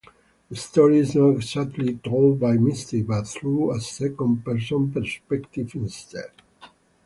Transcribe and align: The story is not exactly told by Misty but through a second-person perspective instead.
The 0.49 0.55
story 0.55 0.97
is 0.97 1.13
not 1.13 1.29
exactly 1.35 1.93
told 1.97 2.39
by 2.39 2.53
Misty 2.53 3.03
but 3.03 3.27
through 3.27 3.71
a 3.75 3.79
second-person 3.79 4.91
perspective 4.93 5.75
instead. 5.75 6.31